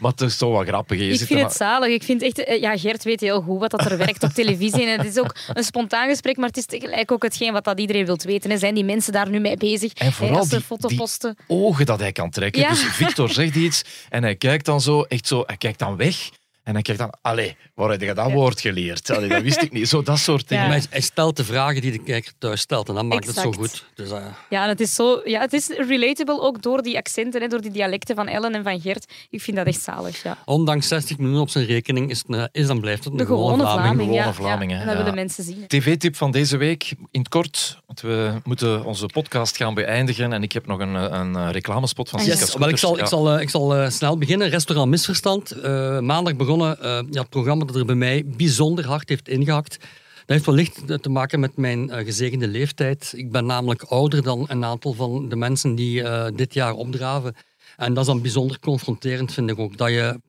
[0.00, 0.98] Maar het is toch wel grappig.
[0.98, 1.88] Je Ik vind het zalig.
[1.88, 4.86] Ik vind echt, eh, ja, Gert weet heel goed wat dat er werkt op televisie.
[4.86, 7.80] En het is ook een spontaan gesprek, maar het is tegelijk ook hetgeen wat dat
[7.80, 8.50] iedereen wil weten.
[8.50, 8.58] hè.
[8.58, 9.92] Zijn die mensen daar nu mee bezig?
[9.92, 11.36] En Hè, vooral als ze die, foto die posten.
[11.46, 12.60] ogen dat hij kan trekken.
[12.60, 12.68] Ja.
[12.68, 16.30] Dus Victor zegt iets en hij kijkt dan zo, echt zo, hij kijkt dan weg.
[16.62, 19.10] En hij kijkt dan, allee, waar heb je dat woord geleerd?
[19.10, 19.88] Allee, dat wist ik niet.
[19.88, 20.64] Zo, dat soort dingen.
[20.64, 20.70] Ja.
[20.70, 23.52] Maar hij, stelt de vragen die de kijker thuis stelt en dat maakt het zo
[23.52, 23.84] goed.
[23.94, 27.40] Dus, eh, Ja, en het is, zo, ja, het is relatable ook door die accenten,
[27.40, 29.12] hè, door die dialecten van Ellen en van Gert.
[29.30, 30.38] Ik vind dat echt zalig, ja.
[30.44, 33.26] ondanks 60 miljoen op zijn rekening is, het, een- is dan blijft het een De
[33.26, 34.32] gewone Vlaming, gewone ja.
[34.32, 34.76] Vlaming, ja.
[34.76, 35.02] hè, En dat ja.
[35.02, 35.66] willen mensen zien.
[35.66, 37.78] TV-tip van deze week, in het kort.
[37.86, 40.32] Want we moeten onze podcast gaan beëindigen.
[40.32, 42.76] En ik heb nog een, eh, een eh, reclamespot van Ah, Siska Yes, wel, ik
[42.76, 43.06] zal, ik Ja.
[43.06, 44.48] zal, eh, ik zal eh, snel beginnen.
[44.48, 45.50] Restaurant Misverstand.
[45.50, 46.82] Eh, maandag begonnen.
[46.82, 49.78] eh, ja, het programma dat er bij mij bijzonder hard heeft ingehakt.
[49.78, 53.12] Dat heeft wellicht te maken met mijn eh, gezegende leeftijd.
[53.16, 57.34] Ik ben namelijk ouder dan een aantal van de mensen die eh, dit jaar opdraven.
[57.76, 59.76] En dat is dan bijzonder confronterend, vind ik ook.
[59.76, 60.20] Dat je,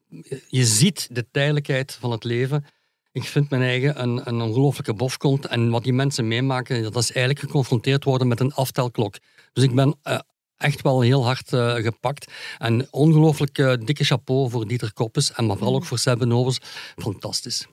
[0.48, 2.66] je ziet de tijdelijkheid van het leven.
[3.12, 5.46] Ik vind mijn eigen een, een ongelooflijke bofkont.
[5.46, 9.16] En wat die mensen meemaken, dat is eigenlijk geconfronteerd worden met een aftelklok.
[9.54, 10.20] Dus ik ben eh,
[10.60, 12.32] echt wel heel hard eh, gepakt.
[12.58, 15.32] En ongelooflijk eh, dikke chapeau voor Dieter Koppes.
[15.34, 16.60] En maar vooral ook voor Sebbe Nobels.
[16.96, 17.68] Fantastisch.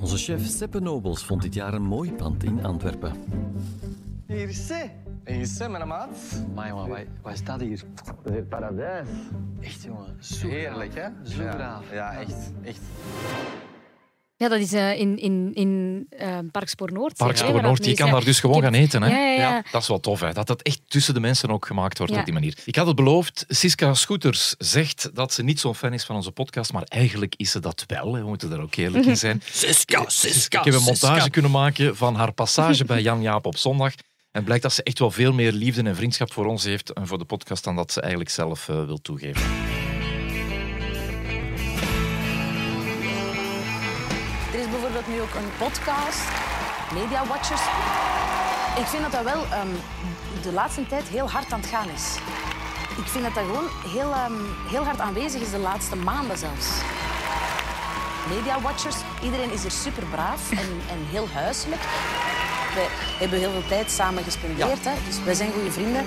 [0.00, 3.12] Onze chef Seppe Nobels vond dit jaar een mooi pand in Antwerpen.
[4.26, 4.90] Hier is ze.
[5.24, 6.16] Hier is ze, mijn maat.
[6.54, 7.82] Maar jongen, wat, wat staat hier?
[8.30, 9.08] Het paradijs.
[9.60, 11.08] Echt jongen, zo Heerlijk hè?
[11.24, 11.54] Zo Ja.
[11.54, 11.84] braaf.
[11.92, 12.52] Ja, echt.
[12.62, 12.80] echt.
[14.38, 17.16] Ja, dat is uh, in, in, in uh, Parkspoor Noord.
[17.16, 19.02] Parkspoor Noord, je kan daar dus gewoon gaan eten.
[19.02, 19.08] Hè?
[19.08, 19.64] Ja, ja, ja.
[19.70, 20.32] Dat is wel tof, hè?
[20.32, 22.58] dat dat echt tussen de mensen ook gemaakt wordt op die manier.
[22.64, 26.30] Ik had het beloofd, Siska Scooters zegt dat ze niet zo'n fan is van onze
[26.30, 28.14] podcast, maar eigenlijk is ze dat wel.
[28.14, 28.20] Hè?
[28.20, 29.42] We moeten daar ook eerlijk in zijn.
[29.52, 33.56] Siska, Siska, Ik heb een montage kunnen maken van haar passage bij Jan Jaap op
[33.56, 33.92] zondag.
[33.92, 36.92] En het blijkt dat ze echt wel veel meer liefde en vriendschap voor ons heeft
[36.92, 39.42] en voor de podcast dan dat ze eigenlijk zelf uh, wil toegeven.
[45.28, 46.22] Ook een podcast,
[46.94, 47.60] Media Watchers.
[48.76, 49.76] Ik vind dat dat wel um,
[50.42, 52.16] de laatste tijd heel hard aan het gaan is.
[52.96, 56.66] Ik vind dat dat gewoon heel, um, heel hard aanwezig is de laatste maanden zelfs.
[58.28, 61.82] Media Watchers, iedereen is er super braaf en, en heel huiselijk.
[62.74, 62.86] We
[63.18, 64.90] hebben heel veel tijd samen gespendeerd, ja.
[64.90, 64.96] hè?
[65.06, 66.06] dus wij zijn goede vrienden.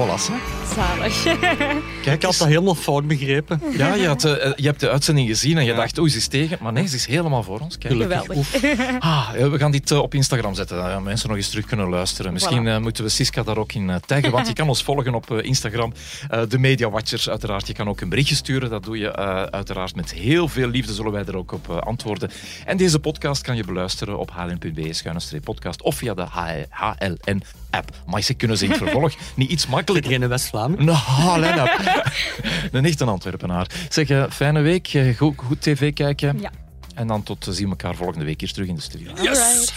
[0.00, 0.34] Volwassen.
[0.74, 1.22] Zalig.
[2.02, 3.62] Kijk, ik had dat helemaal fout begrepen.
[3.76, 5.76] Ja, je, had, uh, je hebt de uitzending gezien en je ja.
[5.76, 6.58] dacht, oei, ze is tegen.
[6.60, 7.78] Maar nee, ze is helemaal voor ons.
[7.78, 7.94] Kijk.
[7.94, 8.48] Geweldig.
[8.98, 12.32] Ah, we gaan dit uh, op Instagram zetten, dat mensen nog eens terug kunnen luisteren.
[12.32, 15.32] Misschien uh, moeten we Siska daar ook in taggen, want je kan ons volgen op
[15.32, 15.92] Instagram.
[16.48, 17.66] de Media Watchers, uiteraard.
[17.66, 18.70] Je kan ook een berichtje sturen.
[18.70, 19.16] Dat doe je
[19.50, 22.30] uiteraard met heel veel liefde, zullen wij er ook op antwoorden.
[22.66, 26.26] En deze podcast kan je beluisteren op hln.be-podcast of via de
[26.70, 27.90] HLN-app.
[28.06, 30.84] Maar ze kunnen ze in vervolg niet iets makkelijker Zit in West-Vlaanderen?
[30.84, 32.02] Nou, let op.
[32.72, 33.70] een echte Antwerpenaar.
[33.88, 35.14] Zeg, fijne week.
[35.16, 36.40] Goed, goed tv kijken.
[36.40, 36.50] Ja.
[36.94, 39.12] En dan tot zien we elkaar volgende week hier terug in de studio.
[39.22, 39.72] Yes!